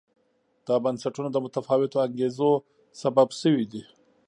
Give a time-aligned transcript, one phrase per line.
[0.67, 2.51] دا بنسټونه د متفاوتو انګېزو
[3.01, 3.83] سبب شوي دي.